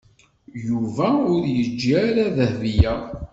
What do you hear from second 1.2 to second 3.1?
ur yeǧǧi ara Dahbiya.